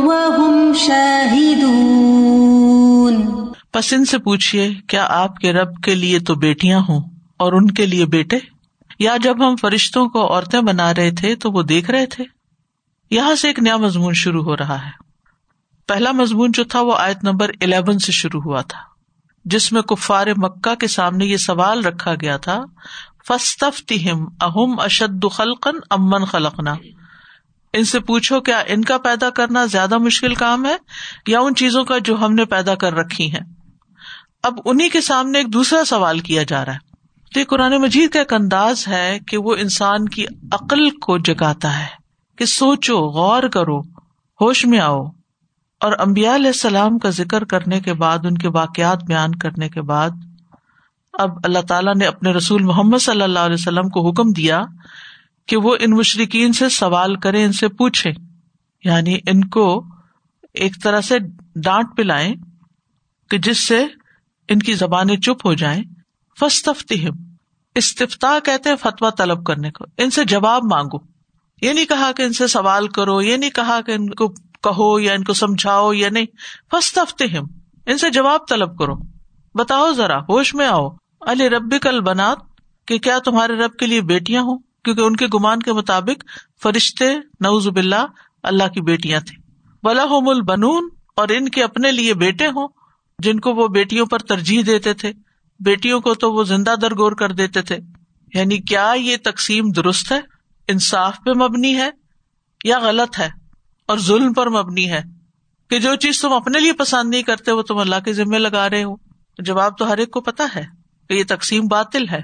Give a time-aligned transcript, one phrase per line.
[0.00, 1.72] وهم شاهدون
[3.74, 7.00] بس ان سے پوچھیے کیا آپ کے رب کے لیے تو بیٹیاں ہوں
[7.36, 8.38] اور ان کے لیے بیٹے؟
[8.98, 12.24] یا جب ہم فرشتوں کو عورتیں بنا رہے تھے تو وہ دیکھ رہے تھے؟
[13.10, 15.01] یہاں سے ایک نیا مضمون شروع ہو رہا ہے۔
[15.88, 18.78] پہلا مضمون جو تھا وہ آیت نمبر الیون سے شروع ہوا تھا،
[19.44, 22.60] جس میں کفار مکہ کے سامنے یہ سوال رکھا گیا تھا
[24.40, 26.74] اہم اشد خلقن امن خلقنا؟
[27.72, 30.76] ان سے پوچھو، کیا ان کا پیدا کرنا زیادہ مشکل کام ہے
[31.26, 33.40] یا ان چیزوں کا جو ہم نے پیدا کر رکھی ہیں؟
[34.42, 36.92] اب انہیں کے سامنے ایک دوسرا سوال کیا جا رہا ہے۔
[37.34, 41.78] تو یہ قرآن مجید کا ایک انداز ہے کہ وہ انسان کی عقل کو جگاتا
[41.78, 41.86] ہے
[42.38, 43.80] کہ سوچو، غور کرو،
[44.40, 45.04] ہوش میں آؤ۔
[45.82, 49.82] اور امبیا علیہ السلام کا ذکر کرنے کے بعد، ان کے واقعات بیان کرنے کے
[49.82, 50.10] بعد،
[51.12, 54.62] اب اللہ تعالیٰ نے اپنے رسول محمد صلی اللہ علیہ وسلم کو حکم دیا
[55.46, 58.10] کہ وہ ان مشرقین سے سوال کرے ان سے پوچھے
[58.84, 59.84] یعنی ان کو
[60.54, 61.18] ایک طرح سے
[61.56, 62.34] ڈانٹ پلائیں
[63.30, 63.86] کہ جس سے
[64.48, 65.84] ان کی زبانیں چپ ہو جائیں۔
[66.40, 67.22] فستفتہم
[67.74, 70.98] استفتا کہتے ہیں فتوا طلب کرنے کو۔ ان سے جواب مانگو۔
[71.62, 75.00] یہ نہیں کہا کہ ان سے سوال کرو، یہ نہیں کہا کہ ان کو کہو
[75.00, 76.26] یا ان کو سمجھاؤ یا نہیں
[76.72, 77.44] فسٹ ہفتے ہم
[77.86, 78.94] ان سے جواب طلب کرو۔
[79.54, 80.88] بتاؤ ذرا، ہوش میں آؤ۔
[81.26, 82.38] علی رب کل بنات
[82.86, 86.24] کہ کیا تمہارے رب کے لیے بیٹیاں ہوں؟ کیونکہ ان کے گمان کے مطابق
[86.62, 88.06] فرشتے نوز باللہ،
[88.42, 89.42] اللہ کی بیٹیاں تھیں۔
[89.82, 92.68] بلا ہوم البنون، اور ان کے اپنے لیے بیٹے ہوں،
[93.18, 95.12] جن کو وہ بیٹیوں پر ترجیح دیتے تھے۔
[95.60, 97.78] بیٹیوں کو تو وہ زندہ درگور کر دیتے تھے۔
[98.34, 100.20] یعنی کیا یہ تقسیم درست ہے؟
[100.68, 101.90] انصاف پہ مبنی ہے
[102.64, 103.41] یا غلط ہے؟
[103.88, 105.02] اور ظلم پر مبنی ہے
[105.70, 108.70] کہ جو چیز تم اپنے لیے پسند نہیں کرتے وہ تم اللہ کے ذمے لگا
[108.70, 108.96] رہے ہو۔
[109.38, 110.64] جواب تو ہر ایک کو پتا ہے
[111.08, 112.20] کہ یہ تقسیم باطل ہے۔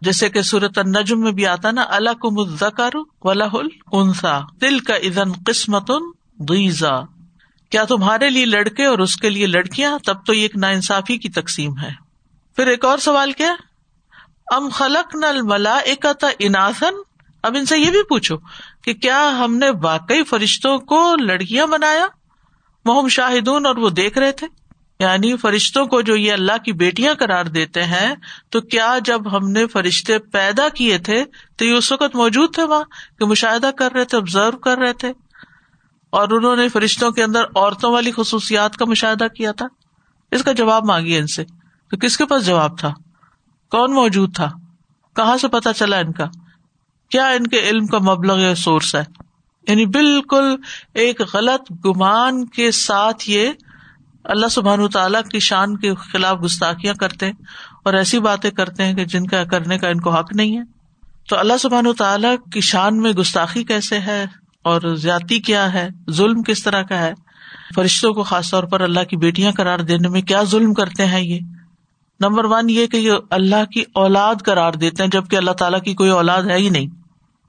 [0.00, 2.90] جیسے کہ سورت النجم میں بھی آتا نا اللہ کو مزکر
[3.92, 5.90] انسا دل کا ادن قسمت
[7.70, 11.18] کیا تمہارے لیے لڑکے اور اس کے لیے لڑکیاں؟ تب تو یہ ایک نا انصافی
[11.18, 11.90] کی تقسیم ہے۔
[12.56, 13.54] پھر ایک اور سوال کیا
[14.56, 16.06] ام خلق نل ملا ایک
[16.38, 16.94] اناسن
[17.42, 18.36] اب ان سے یہ بھی پوچھو
[18.84, 22.06] کہ کیا ہم نے واقعی فرشتوں کو لڑکیاں بنایا؟
[22.84, 24.46] محم شاہدون اور وہ دیکھ رہے تھے۔
[25.00, 28.14] یعنی فرشتوں کو جو یہ اللہ کی بیٹیاں قرار دیتے ہیں،
[28.50, 31.24] تو کیا جب ہم نے فرشتے پیدا کیے تھے،
[31.56, 32.84] تو یہ اس وقت موجود تھے وہاں
[33.18, 35.12] کہ مشاہدہ کر رہے تھے آبزرو کر رہے تھے؟
[36.10, 39.66] اور انہوں نے فرشتوں کے اندر عورتوں والی خصوصیات کا مشاہدہ کیا تھا؟
[40.30, 41.44] اس کا جواب مانگیے ان سے۔
[41.90, 42.92] تو کس کے پاس جواب تھا؟
[43.70, 44.48] کون موجود تھا؟
[45.16, 46.24] کہاں سے پتا چلا ان کا؟
[47.10, 49.04] کیا ان کے علم کا مبلغ سورس ہے؟
[49.68, 50.56] یعنی بالکل
[50.94, 53.48] ایک غلط گمان کے ساتھ یہ
[54.24, 57.32] اللہ سبحان تعالیٰ کی شان کے خلاف گستاخیاں کرتے ہیں
[57.84, 60.62] اور ایسی باتیں کرتے ہیں کہ جن کا کرنے کا ان کو حق نہیں ہے۔
[61.28, 64.26] تو اللہ سبحان تعالیٰ کی شان میں گستاخی کیسے ہے
[64.62, 67.12] اور زیادتی کیا ہے؟ ظلم کس طرح کا ہے؟
[67.74, 71.20] فرشتوں کو خاص طور پر اللہ کی بیٹیاں قرار دینے میں کیا ظلم کرتے ہیں
[71.20, 71.38] یہ؟
[72.20, 75.94] نمبر ون یہ کہ یہ اللہ کی اولاد قرار دیتے ہیں، جبکہ اللہ تعالیٰ کی
[75.94, 76.97] کوئی اولاد ہے ہی نہیں۔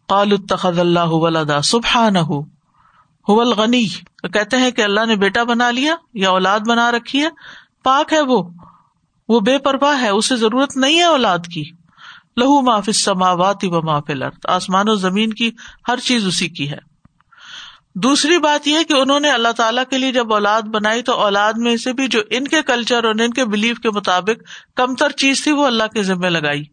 [0.09, 3.87] قال اتخذ اللہ ولدا سبحانہ هو الغنی۔
[4.33, 7.29] کہتے ہیں کہ اللہ نے بیٹا بنا لیا یا اولاد بنا رکھی ہے،
[7.83, 8.49] پاک ہے وہ۔
[9.29, 11.63] وہ بے پرواہ ہے، اسے ضرورت نہیں ہے اولاد کی۔
[12.37, 15.51] لہو معاف سماوات و معاف الارض۔ آسمان و زمین کی
[15.87, 16.77] ہر چیز اسی کی ہے۔
[17.95, 21.53] دوسری بات یہ کہ انہوں نے اللہ تعالیٰ کے لیے جب اولاد بنائی تو اولاد
[21.53, 24.43] میں سے بھی جو ان کے کلچر اور ان کے بلیف کے مطابق
[24.75, 26.63] کم تر چیز تھی، وہ اللہ کے ذمے لگائی۔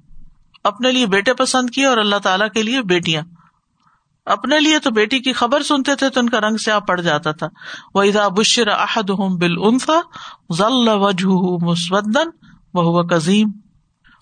[0.66, 3.22] اپنے لیے بیٹے پسند کیے اور اللہ تعالیٰ کے لیے بیٹیاں۔
[4.26, 7.32] اپنے لیے تو بیٹی کی خبر سنتے تھے تو ان کا رنگ سیاہ پڑ جاتا
[7.32, 7.46] تھا۔
[7.94, 10.00] وہ ادا بشر احد ہوں بل انفا
[10.50, 12.30] ضل وجہ مسودن
[12.74, 13.50] وہ کظیم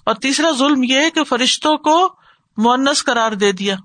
[0.06, 1.96] اور تیسرا ظلم یہ ہے کہ فرشتوں کو
[2.56, 3.76] مونس قرار دے دیا۔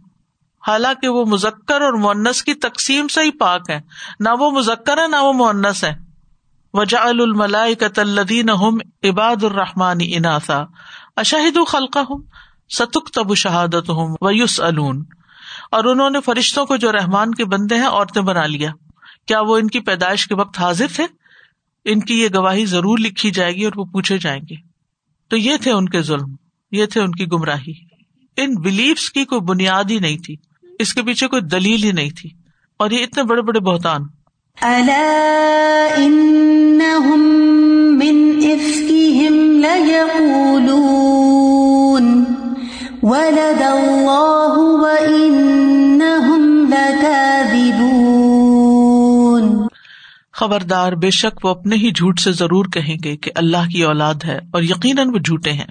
[0.67, 3.79] حالانکہ وہ مزکر اور مونس کی تقسیم سے ہی پاک ہے
[4.19, 5.93] نہ وہ مزکر ہے نہ وہ مونس ہے
[6.73, 10.63] وجا الملائی قطلدین عباد الرحمان اناسا
[11.15, 12.21] اشاہد خلقہ ہوں
[12.77, 15.03] ستک تب شہادت ہوں ویوس الون
[15.71, 18.71] اور انہوں نے فرشتوں کو جو رحمان کے بندے ہیں عورتیں بنا لیا۔
[19.27, 21.05] کیا وہ ان کی پیدائش کے وقت حاضر تھے؟
[21.85, 24.55] ان کی یہ گواہی ضرور لکھی جائے گی اور وہ پوچھے جائیں گے۔
[25.29, 26.35] تو یہ تھے ان کے ظلم،
[26.71, 27.73] یہ تھے ان کی گمراہی۔
[28.37, 30.35] ان بلیفس کی کوئی بنیاد ہی نہیں تھی،
[30.79, 32.29] اس کے پیچھے کوئی دلیل ہی نہیں تھی۔
[32.79, 34.01] اور یہ اتنے بڑے بڑے بہتان۔
[50.33, 54.15] خبردار، بے شک وہ اپنے ہی جھوٹ سے ضرور کہیں گے کہ اللہ کی اولاد
[54.25, 55.67] ہے اور یقیناً وہ جھوٹے ہیں۔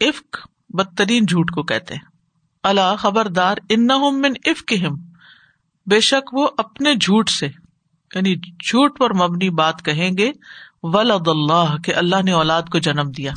[0.00, 0.36] افق
[0.68, 2.06] بدترین جھوٹ کو کہتے ہیں۔
[2.62, 3.88] اللہ خبردار ان
[4.22, 4.96] من افقہم
[5.86, 7.46] بے شک وہ اپنے جھوٹ سے
[8.14, 10.32] یعنی جھوٹ پر مبنی بات کہیں گے
[10.82, 13.32] ولاد اللہ، کہ اللہ نے اولاد کو جنم دیا۔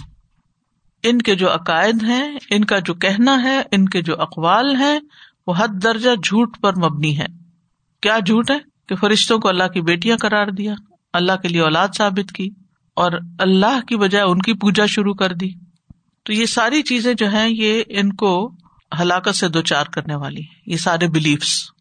[1.04, 5.00] ان کے جو عقائد ہیں، ان کا جو کہنا ہے، ان کے جو اقوال ہیں،
[5.48, 7.26] وہ حد درجہ جھوٹ پر مبنی ہے
[8.02, 8.58] کیا جھوٹ ہے؟
[8.90, 10.74] کہ فرشتوں کو اللہ کی بیٹیاں قرار دیا،
[11.14, 12.50] اللہ کے لیے اولاد ثابت کی
[12.96, 15.50] اور اللہ کی بجائے ان کی پوجا شروع کر دی۔
[16.24, 18.52] تو یہ ساری چیزیں جو ہیں، یہ ان کو
[19.02, 21.72] ہلاکت سے دو چار کرنے والی یہ سارے بلیفس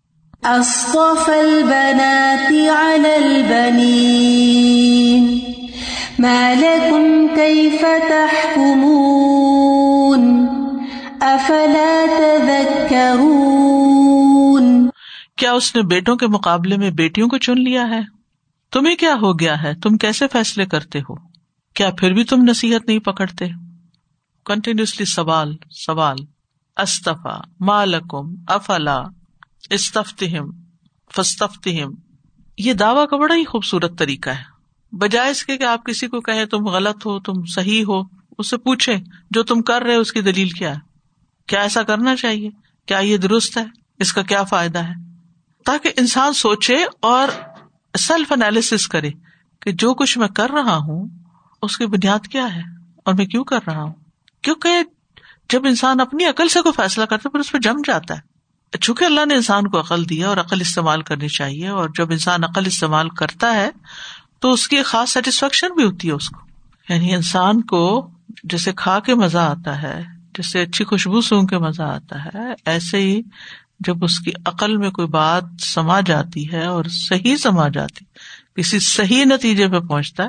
[15.37, 18.01] کیا اس نے بیٹوں کے مقابلے میں بیٹیوں کو چن لیا ہے؟
[18.73, 21.15] تمہیں کیا ہو گیا ہے؟ تم کیسے فیصلے کرتے ہو؟
[21.75, 23.49] کیا پھر بھی تم نصیحت نہیں پکڑتے؟
[24.45, 26.17] کنٹینیوسلی سوال سوال،
[26.77, 29.03] استفا مالکم افلا،
[29.71, 30.51] استفتہم
[31.17, 31.95] فستفتہم
[32.59, 34.60] یہ دعوی کا بڑا ہی خوبصورت طریقہ ہے۔
[34.93, 38.03] بجائے اس کے کہ آپ کسی کو کہیں تم غلط ہو، تم صحیح ہو،
[38.39, 38.97] اس سے پوچھے
[39.31, 40.79] جو تم کر رہے اس کی دلیل کیا ہے؟
[41.47, 42.51] کیا ایسا کرنا چاہیے؟
[42.87, 43.65] کیا یہ درست ہے؟
[43.99, 44.95] اس کا کیا فائدہ ہے؟
[45.65, 47.29] تاکہ انسان سوچے اور
[47.99, 49.11] سیلف انالیس کرے
[49.63, 51.09] کہ جو کچھ میں کر رہا ہوں،
[51.63, 52.63] اس کی بنیاد کیا ہے؟
[53.05, 53.93] اور میں کیوں کر رہا ہوں؟
[54.43, 54.83] کیونکہ
[55.51, 58.79] جب انسان اپنی عقل سے کوئی فیصلہ کرتا ہے، پھر اس پہ جم جاتا ہے۔
[58.81, 62.45] چونکہ اللہ نے انسان کو عقل دیا اور عقل استعمال کرنی چاہیے، اور جب انسان
[62.45, 63.71] عقل استعمال کرتا ہے
[64.41, 66.41] تو اس کی خاص سیٹسفیکشن بھی ہوتی ہے اس کو۔
[66.89, 68.11] یعنی انسان کو
[68.45, 70.03] جیسے کھا کے مزہ آتا ہے،
[70.35, 73.23] جیسے اچھی خوشبو سونگ کے مزہ آتا ہے، ایسے ہی
[73.81, 78.05] جب اس کی عقل میں کوئی بات سما جاتی ہے اور صحیح سما جاتی،
[78.55, 80.29] کسی صحیح نتیجے پہ پہنچتا ہے،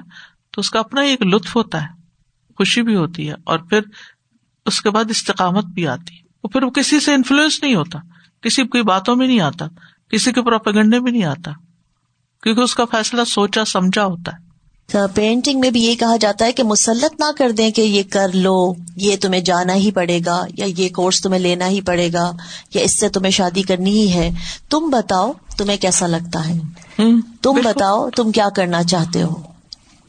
[0.52, 1.88] تو اس کا اپنا ایک لطف ہوتا ہے،
[2.58, 3.80] خوشی بھی ہوتی ہے اور پھر
[4.66, 8.00] اس کے بعد استقامت بھی آتی ہے۔ وہ پھر وہ کسی سے انفلوئنس نہیں ہوتا،
[8.42, 9.66] کسی کی باتوں میں نہیں آتا،
[10.10, 11.52] کسی کے پروپیگنڈے میں نہیں آتا۔
[12.44, 14.52] کیونکہ اس کا فیصلہ سوچا سمجھا ہوتا ہے۔
[15.16, 18.30] پینٹنگ میں بھی یہ کہا جاتا ہے کہ مسلط نہ کر دیں کہ یہ کر
[18.34, 22.32] لو یہ تمہیں جانا ہی پڑے گا یا یہ کورس تمہیں لینا ہی پڑے گا
[22.74, 24.30] یا اس سے تمہیں شادی کرنی ہی ہے۔
[24.70, 26.60] تم بتاؤ تمہیں کیسا لگتا ہے۔
[27.42, 29.42] تم بتاؤ تم کیا کرنا چاہتے ہو۔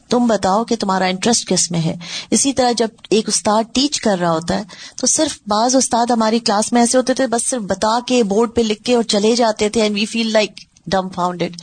[0.09, 1.95] تم بتاؤ کہ تمہارا انٹرسٹ کس میں ہے۔
[2.31, 4.63] اسی طرح جب ایک استاد ٹیچ کر رہا ہوتا ہے
[4.97, 8.55] تو صرف بعض استاد ہماری کلاس میں ایسے ہوتے تھے بس صرف بتا کے بورڈ
[8.55, 10.51] پہ لکھ کے اور چلے جاتے تھے and we feel like
[11.09, 11.57] dumbfounded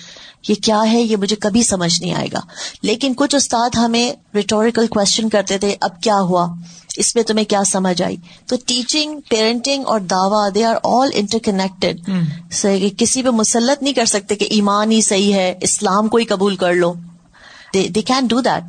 [0.48, 2.40] یہ کیا ہے؟ یہ مجھے کبھی سمجھ نہیں آئے گا۔
[2.82, 6.54] لیکن کچھ استاد ہمیں ریٹوریکل کوشچن کرتے تھے اب کیا ہوا؟
[6.96, 8.16] اس میں تمہیں کیا سمجھ آئی؟
[8.46, 12.10] تو ٹیچنگ پیرنٹنگ اور دعوی they are all interconnected
[12.98, 16.56] کسی پہ مسلط نہیں کر سکتے کہ ایمان ہی صحیح ہے اسلام کو ہی قبول
[16.56, 16.94] کر لو۔
[17.74, 18.62] دے کین ڈو دیٹ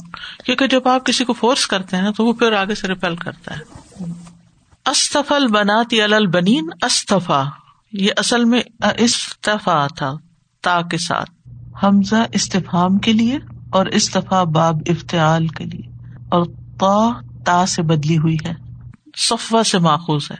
[0.46, 3.58] کیونکہ جب آپ کسی کو فورس کرتے ہیں تو وہ پھر آگے سے ریپیل کرتا
[3.58, 4.04] ہے۔
[4.86, 7.44] استفل بناتی البنین استفا
[7.92, 8.62] یہ اصل میں
[8.98, 10.14] استفا تھا
[10.62, 11.30] تا کے ساتھ۔
[11.84, 13.40] حمزہ استفام کے لیے
[13.70, 16.46] اور استفا باب افتعال کے لیے اور
[16.80, 18.54] تا تا سے بدلی ہوئی ہے۔
[19.18, 20.36] صفا سے ماخوذ ہے۔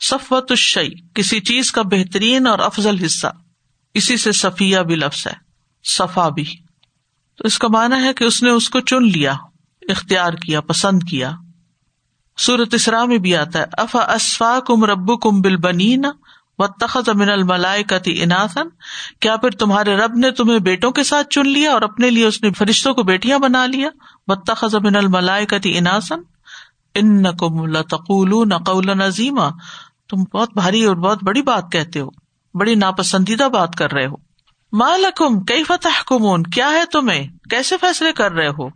[0.00, 3.26] صفوت الشعی کسی چیز کا بہترین اور افضل حصہ۔
[3.94, 5.32] اسی سے صفیہ بھی لفظ ہے۔
[5.84, 6.44] صفا بھی۔
[7.38, 9.34] تو اس کا مانا ہے کہ اس نے اس کو چن لیا،
[9.88, 11.32] اختیار کیا، پسند کیا۔
[12.38, 15.96] سورت اسرا میں بھی آتا ہے، افا اسفا کم ربو کم بل بنی
[16.58, 18.68] و تخت امن الملائے کتی اناسن
[19.20, 22.42] کیا پھر تمہارے رب نے تمہیں بیٹوں کے ساتھ چن لیا اور اپنے لیے اس
[22.42, 23.88] نے فرشتوں کو بیٹیاں بنا لیا؟
[24.28, 26.20] و تخت امن الملائے کتی اناسن
[26.94, 27.64] ان نقم
[28.90, 29.48] نظیما
[30.08, 32.08] تم بہت بھاری اور بہت بڑی بات کہتے ہو،
[32.54, 34.14] بڑی ناپسندیدہ بات کر رہے ہو۔
[34.72, 38.66] مالکم کئی فتح کمون کیا ہے تمہیں؟ کیسے فیصلے کر رہے ہو؟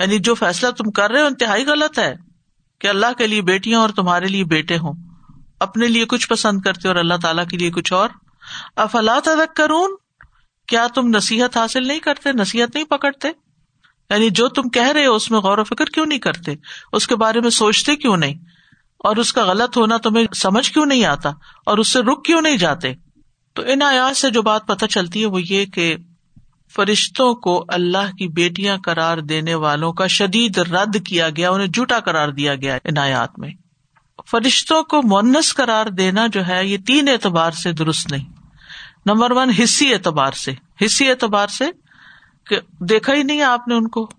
[0.00, 2.14] یعنی جو فیصلہ تم کر رہے ہو انتہائی غلط ہے
[2.78, 5.05] کہ اللہ کے لیے بیٹیاں اور تمہارے لیے بیٹے ہوں۔
[5.60, 8.08] اپنے لیے کچھ پسند کرتے اور اللہ تعالیٰ کے لیے کچھ اور؟
[8.76, 9.90] افلا تدک کرون
[10.68, 13.28] کیا تم نصیحت حاصل نہیں کرتے، نصیحت نہیں پکڑتے؟
[14.10, 16.54] یعنی جو تم کہہ رہے ہو، اس میں غور و فکر کیوں نہیں کرتے؟
[16.92, 18.34] اس کے بارے میں سوچتے کیوں نہیں؟
[18.98, 21.30] اور اس کا غلط ہونا تمہیں سمجھ کیوں نہیں آتا؟
[21.66, 22.94] اور اس سے رک کیوں نہیں جاتے؟
[23.54, 25.96] تو ان آیات سے جو بات پتہ چلتی ہے، وہ یہ کہ
[26.74, 32.00] فرشتوں کو اللہ کی بیٹیاں قرار دینے والوں کا شدید رد کیا گیا، انہیں جھوٹا
[32.00, 33.50] قرار دیا گیا ان آیات میں۔
[34.30, 38.24] فرشتوں کو مونس قرار دینا جو ہے، یہ تین اعتبار سے درست نہیں۔
[39.06, 40.52] نمبر ون، حصی اعتبار سے۔
[40.84, 41.64] حصی اعتبار سے
[42.46, 44.10] کہ دیکھا ہی نہیں آپ نے ان کو۔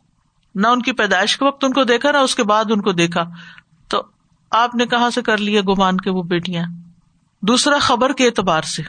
[0.56, 2.92] نہ ان کی پیدائش کے وقت ان کو دیکھا، نہ اس کے بعد ان کو
[2.92, 3.24] دیکھا۔
[3.88, 4.04] تو
[4.52, 6.66] آپ نے کہاں سے کر لیا گمان کے وہ بیٹیاں؟
[7.42, 8.84] دوسرا، خبر کے اعتبار سے۔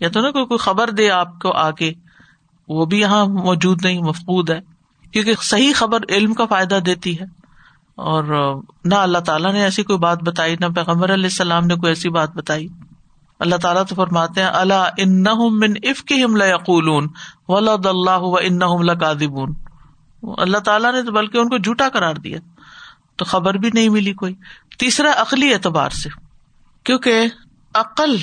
[0.00, 1.92] یا تو نا کوئی کوئی خبر دے آپ کو آگے۔
[2.68, 4.60] وہ بھی یہاں موجود نہیں، مفقود ہے۔
[5.12, 7.43] کیونکہ صحیح خبر علم کا فائدہ دیتی ہے۔
[7.96, 11.90] اور نہ اللہ تعالیٰ نے ایسی کوئی بات بتائی، نہ پیغمبر علیہ السلام نے کوئی
[11.90, 12.68] ایسی بات بتائی۔
[13.38, 15.26] اللہ تعالیٰ تو فرماتے ہیں اللہ ان
[15.82, 17.08] اف کی یقولون
[17.48, 19.54] ولاد اللہ و ان لادبون
[20.38, 22.38] اللہ تعالیٰ نے تو بلکہ ان کو جھوٹا کرار دیا۔
[23.16, 24.34] تو خبر بھی نہیں ملی کوئی۔
[24.78, 26.08] تیسرا عقلی اعتبار سے،
[26.84, 27.26] کیونکہ
[27.74, 28.16] عقل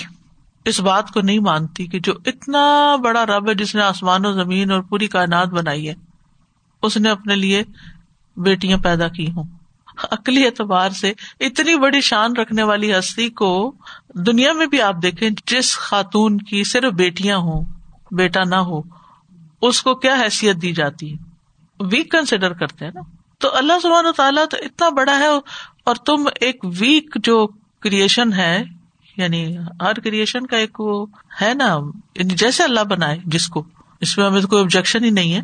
[0.66, 4.32] اس بات کو نہیں مانتی کہ جو اتنا بڑا رب ہے جس نے آسمان و
[4.32, 5.94] زمین اور پوری کائنات بنائی ہے،
[6.82, 7.64] اس نے اپنے لیے
[8.38, 9.44] بیٹیاں پیدا کی ہوں۔
[10.12, 13.74] عقلی اعتبار سے اتنی بڑی شان رکھنے والی ہستی کو
[14.14, 17.64] دنیا میں بھی آپ دیکھیں، جس خاتون کی صرف بیٹیاں ہوں،
[18.12, 18.82] بیٹا نہ ہو،
[19.62, 21.32] اس کو کیا حیثیت دی جاتی؟ ہے
[21.80, 23.02] ویک کنسیڈر کرتے ہیں نا۔
[23.38, 25.28] تو اللہ سبحانہ و تعالیٰ تو اتنا بڑا ہے
[25.84, 27.48] اور تم ایک ویک جو
[27.80, 28.64] کریشن ہے
[29.18, 31.06] یعنی ہر کریشن کا ایک وہ
[31.42, 31.80] ہے نا
[32.16, 33.64] یعنی جیسے اللہ بنائے جس کو،
[34.02, 35.42] اس میں ہمیں کوئی آبجیکشن ہی نہیں ہے۔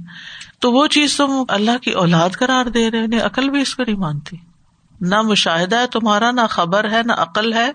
[0.59, 3.83] تو وہ چیز تم اللہ کی اولاد قرار دے رہے یعنی عقل بھی اس کو
[3.83, 4.37] نہیں مانتی
[5.01, 7.71] نہ مشاہدہ ہے تمہارا نہ خبر ہے نہ عقل ہے۔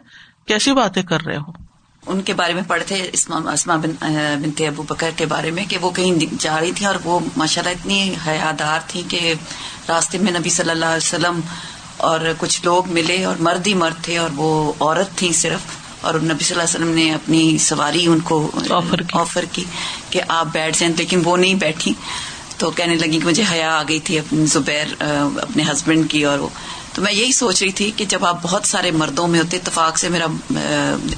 [0.47, 1.73] کیسی باتیں کر رہے ہو؟
[2.07, 6.25] ان کے بارے میں پڑھتے اسما بنت ابو بکر کے بارے میں کہ وہ کہیں
[6.39, 9.35] جا رہی تھی اور وہ ماشاء اللہ اتنی حیادار تھی کہ
[9.89, 11.41] راستے میں نبی صلی اللہ علیہ وسلم
[11.97, 15.61] اور کچھ لوگ ملے اور مرد ہی مرد تھے اور وہ عورت تھی صرف۔
[16.01, 18.51] اور نبی صلی اللہ علیہ وسلم نے اپنی سواری ان کو
[19.13, 19.65] آفر کی۔
[20.11, 21.93] کہ آپ بیٹھ جائیں لیکن وہ نہیں بیٹھی
[22.57, 24.87] تو کہنے لگی کہ مجھے حیا آ گئی تھی اپنے زبیر
[25.43, 26.49] اپنے ہسبینڈ کی اور وہ۔
[26.95, 29.99] تو میں یہی سوچ رہی تھی کہ جب آپ بہت سارے مردوں میں ہوتے اتفاق
[29.99, 30.27] سے میرا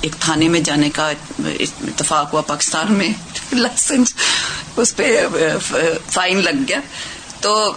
[0.01, 3.09] ایک تھانے میں جانے کا اتفاق ہوا پاکستان میں
[3.53, 4.15] لائسنس
[4.77, 5.27] اس پہ
[6.11, 6.81] فائن لگ گیا۔
[7.41, 7.75] تو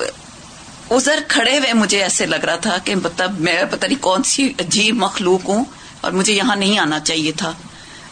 [0.89, 4.53] ادھر کھڑے ہوئے مجھے ایسے لگ رہا تھا کہ مطلب میں پتہ نہیں کون سی
[4.59, 5.65] عجیب مخلوق ہوں
[6.01, 7.53] اور مجھے یہاں نہیں آنا چاہیے تھا۔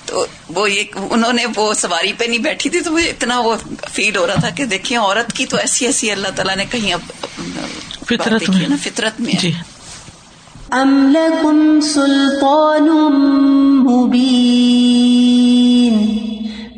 [0.06, 3.56] تو وہ یہ انہوں نے وہ سواری پہ نہیں بیٹھی تھی تو مجھے اتنا وہ
[3.92, 6.94] فیل ہو رہا تھا کہ دیکھیں عورت کی تو ایسی ایسی اللہ تعالیٰ نے کہیں
[6.94, 7.02] اب
[8.06, 9.52] فطرت میں۔ نا فطرت میں جی۔
[10.72, 12.90] ام لکم سلطان
[13.80, 16.20] مبین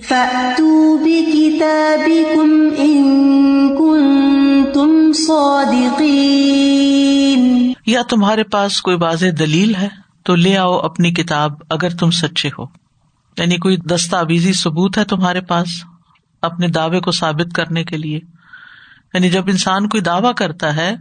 [0.01, 9.88] فأتوا بكتابكم إن كنتم صادقين یا تمہارے پاس کوئی واضح دلیل ہے
[10.24, 12.65] تو لے آؤ اپنی کتاب اگر تم سچے ہو۔
[13.38, 15.67] یعنی کوئی دستاویزی ثبوت ہے تمہارے پاس
[16.41, 18.20] اپنے دعوے کو ثابت کرنے کے لیے۔
[19.13, 20.96] یعنی جب انسان کوئی دعوی کرتا ہے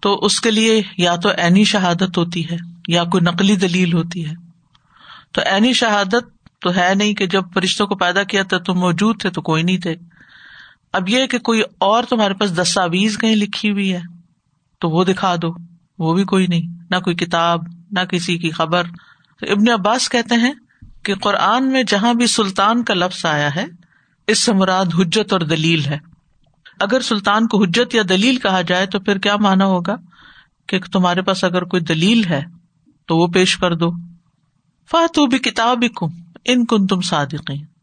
[0.00, 2.56] تو اس کے لیے یا تو اینی شہادت ہوتی ہے
[2.88, 4.34] یا کوئی نقلی دلیل ہوتی ہے۔
[5.32, 9.20] تو اینی شہادت تو ہے نہیں کہ جب فرشتوں کو پیدا کیا تھا تم موجود
[9.20, 9.96] تھے تو کوئی نہیں تھے۔
[10.92, 14.00] اب یہ کہ کوئی اور تمہارے پاس دستاویز کہیں لکھی ہوئی ہے
[14.80, 15.48] تو وہ دکھا دو،
[15.98, 18.82] وہ بھی کوئی نہیں، نہ کوئی کتاب، نہ کسی کی خبر۔
[19.42, 20.52] ابن عباس کہتے ہیں
[21.02, 23.64] کہ قرآن میں جہاں بھی سلطان کا لفظ آیا ہے،
[24.26, 25.98] اس سے مراد حجت اور دلیل ہے۔
[26.80, 29.96] اگر سلطان کو حجت یا دلیل کہا جائے تو پھر کیا مانا ہوگا
[30.68, 32.42] کہ تمہارے پاس اگر کوئی دلیل ہے
[33.06, 33.90] تو وہ پیش کر دو۔
[34.90, 35.84] فاتو بھی کتاب
[36.44, 37.78] ان کن تم صادقی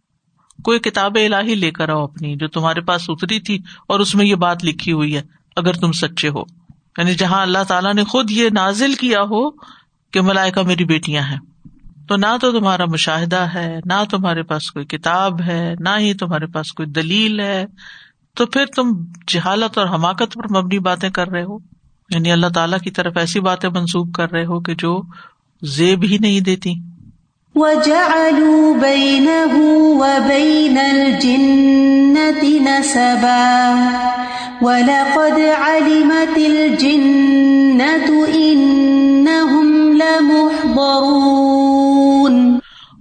[0.64, 4.25] کوئی کتاب الہی لے کر آؤ اپنی جو تمہارے پاس اتری تھی اور اس میں
[4.25, 5.22] یہ بات لکھی ہوئی ہے،
[5.56, 6.44] اگر تم سچے ہو۔
[6.98, 9.52] یعنی جہاں اللہ تعالیٰ نے خود یہ نازل کیا ہو
[10.12, 11.40] کہ ملائکا میری بیٹیاں ہیں۔
[12.08, 16.46] تو نہ تو تمہارا مشاہدہ ہے، نہ تمہارے پاس کوئی کتاب ہے، نہ ہی تمہارے
[16.46, 17.66] پاس کوئی دلیل ہے۔
[18.36, 18.89] تو پھر تم
[19.27, 21.58] جہالت اور حماقت پر مبنی باتیں کر رہے ہو؟
[22.10, 25.01] یعنی اللہ تعالیٰ کی طرف ایسی باتیں منسوخ کر رہے ہو کہ جو
[25.62, 26.74] زیب ہی نہیں دیتی۔
[34.62, 36.48] وَلَقَدْ عَلِمَتِ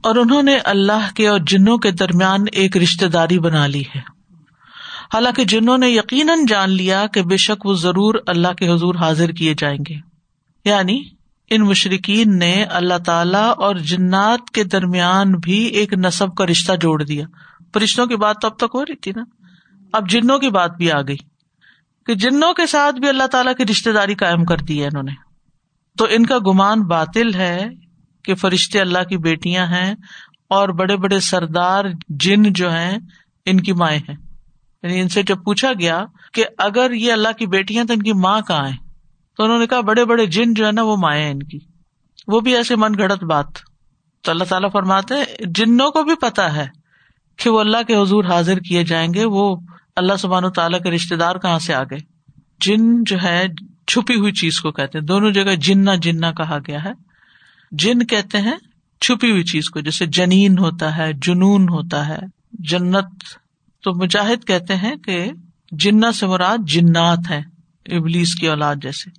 [0.02, 4.13] اور انہوں نے اللہ کے اور جنوں کے درمیان ایک رشتے داری بنا لی ہے۔
[5.14, 9.28] حالانکہ جنہوں نے یقیناً جان لیا کہ بے شک وہ ضرور اللہ کے حضور حاضر
[9.30, 9.94] کیے جائیں گے۔
[10.64, 11.02] یعنی
[11.50, 17.02] ان مشرقین نے اللہ تعالی اور جنات کے درمیان بھی ایک نصب کا رشتہ جوڑ
[17.02, 17.26] دیا۔
[17.74, 19.22] فرشتوں کی بات تو اب تک ہو رہی تھی نا۔
[19.92, 21.16] اب جنوں کی بات بھی آ گئی
[22.06, 25.02] کہ جنوں کے ساتھ بھی اللہ تعالیٰ کی رشتے داری قائم کر دی ہے انہوں
[25.02, 25.12] نے۔
[25.98, 27.66] تو ان کا گمان باطل ہے
[28.24, 29.94] کہ فرشتے اللہ کی بیٹیاں ہیں
[30.48, 32.98] اور بڑے بڑے سردار جن جو ہیں
[33.46, 34.23] ان کی مائیں ہیں۔
[34.84, 38.12] یعنی ان سے جب پوچھا گیا کہ اگر یہ اللہ کی بیٹیاں تو ان کی
[38.12, 38.76] ماں کہاں ہے
[39.36, 41.58] تو انہوں نے کہا بڑے بڑے جن جو ہے نا وہ مائیں ان کی۔
[42.26, 43.46] وہ بھی ایسے من گڑت بات۔
[44.22, 45.14] تو اللہ تعالیٰ فرماتے
[45.46, 46.66] جنوں کو بھی پتا ہے
[47.36, 49.56] کہ وہ اللہ کے حضور حاضر کیے جائیں گے، وہ
[49.96, 51.98] اللہ سبحان و تعالیٰ کے رشتے دار کہاں سے آ گئے؟
[52.60, 53.46] جن جو ہے
[53.86, 56.92] چھپی ہوئی چیز کو کہتے ہیں۔ دونوں جگہ جننا جننا کہا گیا ہے۔
[57.72, 58.56] جن کہتے ہیں
[59.00, 62.18] چھپی ہوئی چیز کو، جیسے جنین ہوتا ہے، جنون ہوتا ہے،
[62.52, 63.24] جنت
[63.84, 65.30] تو مجاہد کہتے ہیں کہ
[65.70, 67.42] جنا سے مراد جنات ہیں،
[67.86, 69.10] ابلیس کی اولاد جیسے۔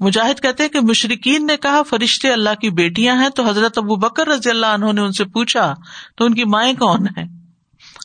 [0.00, 4.28] مجاہد کہتے کہ مشرقین نے کہا، فرشتے اللہ کی بیٹیاں ہیں، تو حضرت ابو بکر
[4.28, 5.74] رضی اللہ عنہ نے ان سے پوچھا،
[6.16, 7.24] تو ان کی مائیں کون ہیں؟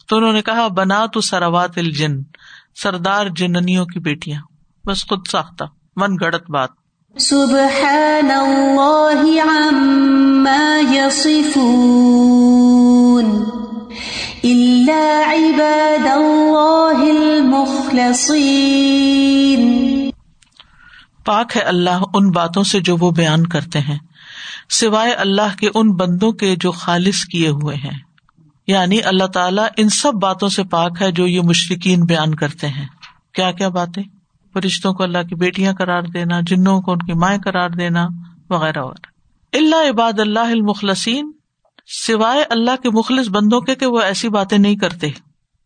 [0.07, 2.21] تو انہوں نے کہا بنا تو سروات الجن،
[2.75, 4.41] سردار جننیوں کی بیٹیاں۔
[4.86, 5.63] بس خود ساختہ،
[5.95, 6.69] من گڑت بات۔
[7.19, 10.81] سبحان اللہ عما
[14.89, 20.10] الا عباد اللہ المخلصین
[21.25, 23.98] پاک ہے اللہ ان باتوں سے جو وہ بیان کرتے ہیں،
[24.70, 28.00] سوائے اللہ کے ان بندوں کے جو خالص کیے ہوئے ہیں۔
[28.67, 32.88] یعنی اللہ تعالیٰ ان سب باتوں سے پاک ہے جو یہ مشرقین بیان کرتے ہیں۔
[33.34, 34.03] کیا کیا باتیں؟
[34.53, 38.08] فرشتوں کو اللہ کی بیٹیاں قرار دینا، جنوں کو ان کی مائیں قرار دینا،
[38.50, 39.17] وغیرہ وغیرہ۔
[39.53, 41.32] اللہ عباد اللہ المخلصین
[41.88, 45.08] سوائے اللہ کے مخلص بندوں کے کہ وہ ایسی باتیں نہیں کرتے۔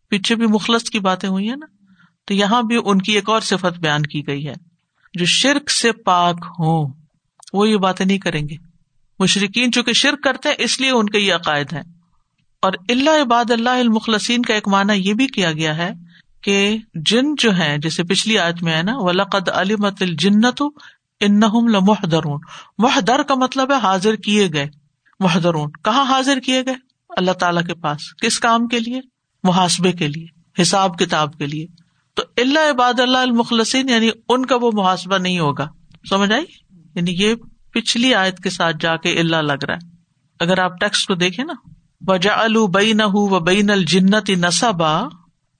[0.09, 1.65] پیچھے بھی مخلص کی باتیں ہوئی ہیں نا۔
[2.27, 4.53] تو یہاں بھی ان کی ایک اور صفت بیان کی گئی ہے۔
[5.13, 6.93] جو شرک سے پاک ہوں،
[7.53, 8.55] وہ یہ باتیں نہیں کریں گے۔
[9.19, 11.81] مشرقین چونکہ شرک کرتے ہیں، اس لیے ان کے یہ عقائد ہے
[12.61, 15.91] اور اللہ عباد اللہ المخلسین کا ایک معنی یہ بھی کیا گیا ہے
[16.43, 20.63] کہ جن جو ہے جیسے پچھلی آج میں ہے نا، ولقد علمت الجنت
[21.19, 21.39] ان
[21.81, 22.39] محدرون
[22.77, 24.80] محدر کا مطلب ہے حاضر کیے گئے۔
[25.21, 26.73] محدرون کہاں حاضر کیے گئے؟
[27.17, 29.01] اللہ تعالی کے پاس۔ کس کام کے لیے؟
[29.43, 31.67] محاسبے کے لیے، حساب کتاب کے لیے۔
[32.13, 35.67] تو اللہ عباد اللہ المخلسین یعنی ان کا وہ محاسبہ نہیں ہوگا۔
[36.09, 36.45] سمجھ آئی؟
[36.95, 37.35] یعنی یہ
[37.73, 39.87] پچھلی آیت کے ساتھ جا کے اللہ لگ رہا ہے۔
[40.39, 41.53] اگر آپ ٹیکسٹ کو دیکھیں نا
[42.07, 45.01] وجا البین و بین الجنت نصبا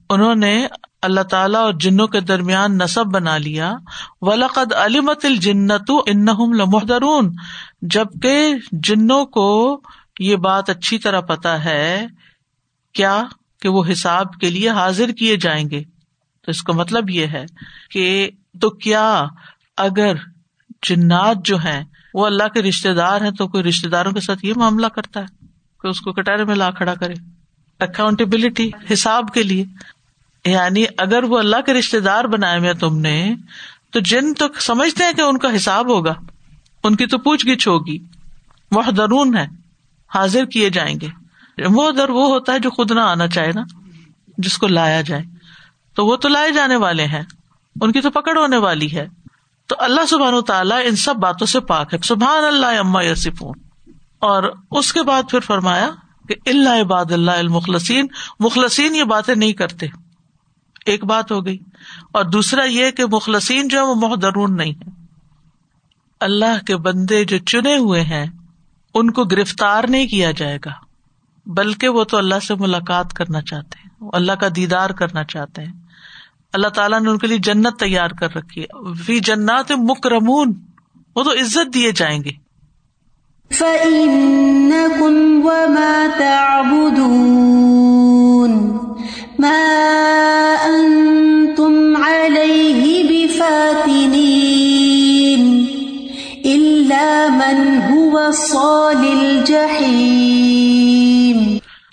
[0.10, 0.68] انہوں نے
[1.02, 3.74] اللہ تعالیٰ اور جنوں کے درمیان نصب بنا لیا۔
[4.22, 6.26] ولقد علمت الجنت ان
[6.58, 7.36] لمحدرون
[7.82, 9.82] جبکہ جنوں کو
[10.20, 12.08] یہ بات اچھی طرح پتا ہے،
[12.94, 13.24] کیا
[13.62, 15.84] کہ وہ حساب کے لیے حاضر کیے جائیں گے؟
[16.42, 17.46] تو اس کا مطلب یہ ہے
[17.92, 18.30] کہ
[18.62, 19.26] تو کیا
[19.78, 20.14] اگر
[20.88, 24.46] جنات جو ہیں، وہ اللہ کے رشتے دار ہیں تو کوئی رشتے داروں کے ساتھ
[24.46, 25.46] یہ معاملہ کرتا ہے
[25.82, 27.14] کہ اس کو کٹارے میں لا کھڑا کرے۔
[27.80, 29.66] اکاؤنٹیبلٹی حساب کے لیے۔
[30.46, 33.36] یعنی اگر وہ اللہ کے رشتے دار بنائے ہوئے تم نے،
[33.92, 36.14] تو جن تو سمجھتے ہیں کہ ان کا حساب ہوگا،
[36.84, 37.98] ان کی تو پوچھ گچھ ہوگی۔
[38.72, 39.48] وہ درون ہے
[40.16, 41.08] حاضر کیے جائیں گے۔
[41.70, 43.62] وہ در وہ ہوتا ہے جو خود نہ آنا چاہے نا،
[44.38, 45.24] جس کو لایا جائے۔
[45.96, 47.24] تو وہ تو لائے جانے والے ہیں،
[47.82, 49.08] ان کی تو پکڑ ہونے والی ہے۔
[49.68, 53.58] تو اللہ سبحان و تعالیٰ ان سب باتوں سے پاک ہے۔ سبحان اللہ اما یسفون
[54.20, 55.90] اور اس کے بعد پھر فرمایا
[56.30, 58.08] کہ اللہ عباد اللہ المخلسین
[58.40, 59.88] مخلصین یہ باتیں نہیں کرتے۔
[60.86, 61.58] ایک بات ہو گئی۔
[62.12, 65.02] اور دوسرا یہ کہ مخلصین جو ہے وہ محدرون نہیں ہے
[66.20, 68.26] اللہ کے بندے جو چنے ہوئے ہیں،
[68.94, 70.72] ان کو گرفتار نہیں کیا جائے گا۔
[71.46, 75.74] بلکہ وہ تو اللہ سے ملاقات کرنا چاہتے ہیں۔ اللہ کا دیدار کرنا چاہتے ہیں۔
[76.54, 80.54] اللہ تعالیٰ نے ان کے لیے جنت تیار کر رکھی ہے۔ فی جنات مکرمون،
[81.16, 82.32] وہ تو عزت دیے جائیں گے۔
[83.54, 87.81] فَإِنَّكُمْ وَمَا تَعْبُدُونَ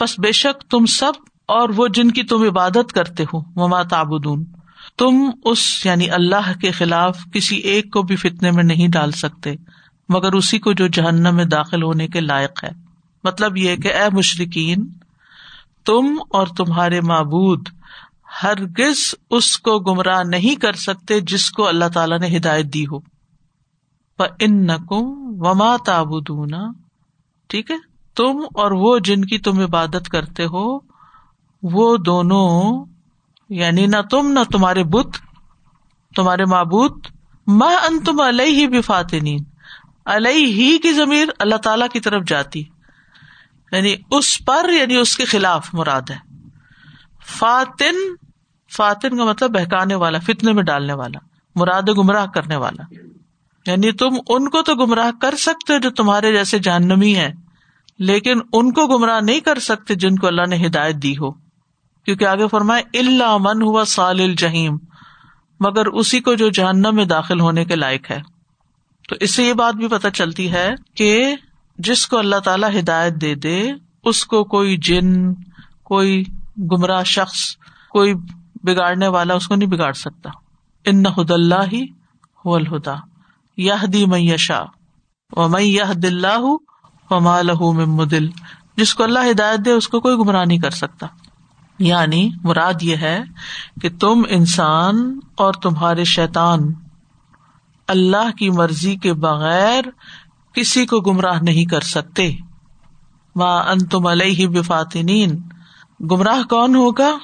[0.08, 1.12] پس بے شک تم سب
[1.48, 4.44] اور وہ جن کی تم عبادت کرتے ہو مما تابدون
[4.98, 9.54] تم اس یعنی اللہ کے خلاف کسی ایک کو بھی فتنے میں نہیں ڈال سکتے،
[10.08, 12.68] مگر اسی کو جو جہنم میں داخل ہونے کے لائق ہے۔
[13.24, 14.92] مطلب یہ کہ اے مشرقین
[15.84, 17.68] تم اور تمہارے معبود
[18.42, 22.98] ہرگز اس کو گمراہ نہیں کر سکتے جس کو اللہ تعالی نے ہدایت دی ہو۔
[24.18, 25.04] ان نقم
[25.40, 26.50] وما تابدون
[27.48, 30.78] ٹھیک ہے؟ تم اور وہ جن کی تم عبادت کرتے ہو،
[31.62, 32.84] وہ دونوں
[33.48, 35.08] یعنی نہ تم نہ تمہارے بت،
[36.16, 37.06] تمہارے معبود
[37.46, 39.44] ماں ان تم علیہ بھی فاتنین
[40.06, 42.64] علیہ ہی کی ضمیر اللہ تعالی کی طرف جاتی۔
[43.72, 46.18] یعنی اس پر یعنی اس کے خلاف مراد ہے۔
[47.26, 48.14] فاتن
[48.76, 51.18] فاتن کا مطلب بہکانے والا، فتنے میں ڈالنے والا،
[51.54, 52.82] مراد گمراہ کرنے والا۔
[53.66, 57.47] یعنی تم ان کو تو گمراہ کر سکتے جو تمہارے جیسے جہنمی ہے
[57.98, 61.30] لیکن ان کو گمراہ نہیں کر سکتے جن کو اللہ نے ہدایت دی ہو۔
[62.04, 64.76] کیونکہ آگے فرمائے اللہ من ہوا سال الجہیم
[65.60, 68.20] مگر اسی کو جو جہنم میں داخل ہونے کے لائق ہے۔
[69.08, 71.36] تو اس سے یہ بات بھی پتہ چلتی ہے کہ
[71.78, 73.72] جس کو اللہ تعالی ہدایت دے دے،
[74.04, 75.34] اس کو کوئی جن،
[75.82, 76.24] کوئی
[76.58, 77.56] گمراہ شخص،
[77.90, 78.14] کوئی
[78.62, 80.30] بگاڑنے والا اس کو نہیں بگاڑ سکتا۔
[80.84, 81.86] ان ہد اللہ ہی
[82.44, 82.94] الہدا
[83.56, 84.62] یہ دی میشا
[85.32, 86.40] و میں یہ دلہ
[87.14, 88.28] ہوں و مدل۔
[88.76, 91.06] جس کو اللہ ہدایت دے، اس کو کوئی گمراہ نہیں کر سکتا۔
[91.78, 93.20] یعنی مراد یہ ہے
[93.80, 96.60] کہ تم انسان اور تمہارے شیطان
[97.88, 99.84] اللہ کی مرضی کے بغیر
[100.52, 102.36] کسی کو گمراہ نہیں کر سکتے۔
[103.36, 105.42] ماں ان تم علیہ بفاتنین۔
[106.10, 107.18] گمراہ کون ہوگا؟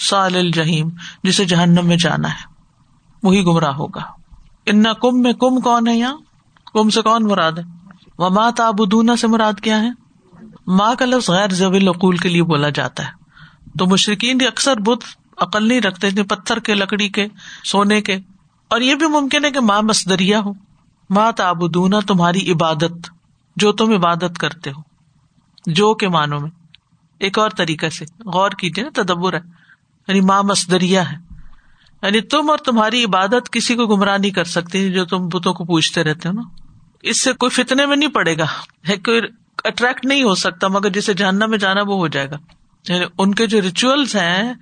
[0.00, 0.88] سال الجہیم
[1.22, 2.54] جسے جہنم میں جانا ہے۔
[3.22, 4.00] وہی گمراہ ہوگا۔
[4.66, 6.16] ان کم میں کم کون ہے یہاں؟
[6.72, 7.83] کم سے کون مراد ہے؟
[8.18, 9.90] وہ ماں سے مراد کیا ہے؟
[10.66, 13.10] ماں کا لفظ غیر ضوی القول کے لیے بولا جاتا ہے۔
[13.78, 15.04] تو مشرقین اکثر بت
[15.38, 17.26] عقل نہیں رکھتے تھے پتھر کے، لکڑی کے،
[17.64, 18.16] سونے کے۔
[18.70, 20.52] اور یہ بھی ممکن ہے کہ ماں مسدریا ہو۔
[21.10, 22.92] ماں تابودنا تمہاری عبادت،
[23.56, 24.80] جو تم عبادت کرتے ہو۔
[25.66, 26.50] جو کے معنوں میں۔
[27.18, 29.40] ایک اور طریقے سے غور کیجیے نا، تدبر ہے۔
[30.08, 31.16] یعنی ماں مسدریا ہے۔
[32.02, 35.64] یعنی تم اور تمہاری عبادت کسی کو گمراہ نہیں کر سکتی جو تم بتوں کو
[35.64, 36.63] پوچھتے رہتے ہو نا۔
[37.04, 38.46] اس سے کوئی فتنے میں نہیں پڑے گا
[38.88, 39.20] کوئی
[39.64, 42.36] اٹریکٹ نہیں ہو سکتا، مگر جسے جاننا میں جانا وہ ہو جائے گا۔
[42.88, 44.54] یعنی ان کے جو ریچولس ہیں،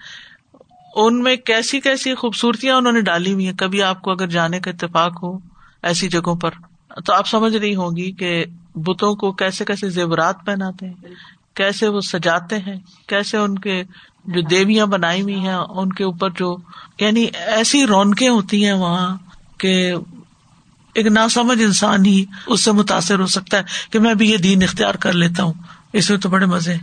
[0.95, 4.61] ان میں کیسی کیسی خوبصورتیاں انہوں نے ڈالی ہوئی ہیں۔ کبھی آپ کو اگر جانے
[4.61, 5.39] کا اتفاق ہو
[5.83, 6.51] ایسی جگہوں پر،
[7.07, 11.15] تو آپ سمجھ رہی ہوگی کہ بتوں کو کیسے کیسے زیورات پہناتے ہیں،
[11.55, 12.77] کیسے وہ سجاتے ہیں،
[13.07, 13.85] کیسے ان کے
[14.25, 16.57] جو دیویاں بنائی ہوئی ہیں، ان کے اوپر جو
[17.01, 19.17] یعنی ایسی رونقیں ہوتی ہیں وہاں
[19.59, 19.95] کہ
[20.95, 24.63] ایک ناسمجھ انسان ہی اس سے متاثر ہو سکتا ہے کہ میں بھی یہ دین
[24.63, 25.53] اختیار کر لیتا ہوں۔
[25.93, 26.77] اس میں تو بڑے مزے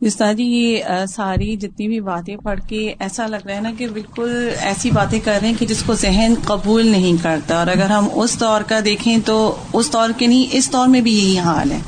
[0.00, 3.86] جستا جی یہ ساری جتنی بھی باتیں پڑھ کے ایسا لگ رہا ہے نا کہ
[3.86, 7.90] بالکل ایسی باتیں کر رہے ہیں کہ جس کو ذہن قبول نہیں کرتا۔ اور اگر
[7.90, 11.38] ہم اس دور کا دیکھیں تو اس دور کے نہیں، اس دور میں بھی یہی
[11.38, 11.80] حال ہے۔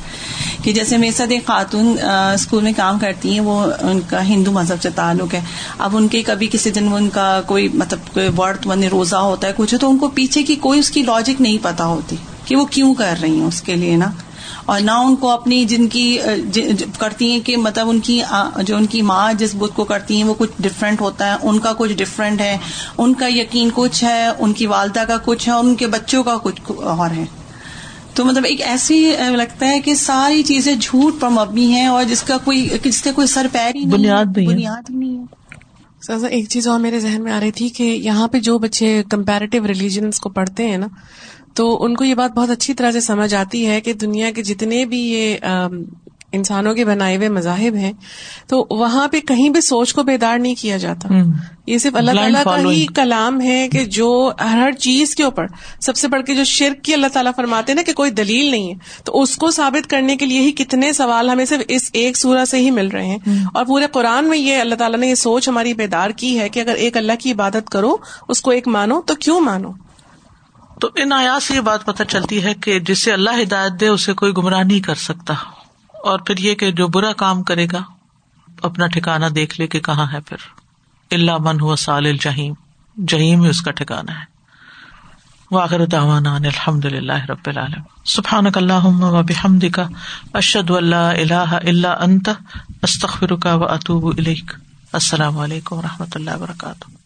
[0.62, 1.96] کہ جیسے میرے ساتھ ایک خاتون
[2.34, 5.40] اسکول میں کام کرتی ہیں، وہ ان کا ہندو مذہب سے تعلق ہے۔
[5.78, 9.48] اب ان کے کبھی کسی دن ان کا کوئی مطلب کوئی ورڈ من روزہ ہوتا
[9.48, 12.56] ہے، کچھ تو ان کو پیچھے کی کوئی اس کی لاجک نہیں پتا ہوتی کہ
[12.56, 14.10] وہ کیوں کر رہی ہیں اس کے لیے نا۔
[14.66, 16.18] اور نہ ان کو اپنی جن کی
[16.98, 18.20] کرتی ہیں کہ مطلب ان کی
[18.62, 21.58] جو ان کی ماں جس بدھ کو کرتی ہیں، وہ کچھ ڈفرینٹ ہوتا ہے، ان
[21.58, 22.58] کا کچھ ڈفرینٹ ہے،
[22.98, 26.36] ان کا یقین کچھ ہے، ان کی والدہ کا کچھ ہے، ان کے بچوں کا
[26.42, 27.24] کچھ اور ہے۔
[28.14, 32.22] تو مطلب ایک ایسی لگتا ہے کہ ساری چیزیں جھوٹ پر مبنی ہیں اور جس
[32.22, 35.24] کا کوئی جس کا کوئی سر پیر ہی بنیاد بنیاد ہی نہیں ہے۔
[36.02, 39.02] سر ایک چیز اور میرے ذہن میں آ رہی تھی کہ یہاں پہ جو بچے
[39.10, 40.86] کمپیرٹیو ریلیجنس کو پڑھتے ہیں نا
[41.54, 44.42] تو ان کو یہ بات بہت اچھی طرح سے سمجھ آتی ہے کہ دنیا کے
[44.42, 45.36] جتنے بھی یہ
[46.32, 47.92] انسانوں کے بنائے ہوئے مذاہب ہیں
[48.46, 51.08] تو وہاں پہ کہیں بھی سوچ کو بیدار نہیں کیا جاتا۔
[51.66, 55.46] یہ صرف اللہ تعالیٰ کا ہی کلام ہے کہ جو ہر چیز کے اوپر
[55.80, 58.68] سب سے بڑھ کے جو شرک کی اللہ تعالیٰ فرماتے نا کہ کوئی دلیل نہیں
[58.68, 62.16] ہے تو اس کو ثابت کرنے کے لیے ہی کتنے سوال ہمیں صرف اس ایک
[62.16, 63.18] سورہ سے ہی مل رہے ہیں۔
[63.54, 66.60] اور پورے قرآن میں یہ اللہ تعالیٰ نے یہ سوچ ہماری بیدار کی ہے کہ
[66.60, 67.96] اگر ایک اللہ کی عبادت کرو
[68.28, 69.68] اس کو ایک مانو تو کیوں مانو؟
[70.80, 74.12] تو ان آیات سے یہ بات پتہ چلتی ہے کہ جسے اللہ ہدایت دے اسے
[74.12, 75.34] کوئی گمراہ نہیں کر سکتا۔
[76.04, 77.82] اور پھر یہ کہ جو برا کام کرے گا،
[78.62, 80.36] اپنا ٹھکانا دیکھ لے کہ کہاں ہے پھر۔
[81.10, 82.54] اللہ من ہوا سال جہیم
[82.96, 84.24] جہیم ہی اس کا ٹھکانا ہے۔
[85.50, 89.88] واخر دعوانا الحمد للہ رب العالم سبحان اللہ و بحمد کا
[90.34, 92.28] اشد اللہ اللہ اللہ انت
[92.82, 94.20] استخر کا و اطوب
[94.92, 96.99] السلام علیکم و رحمۃ اللہ وبرکاتہ۔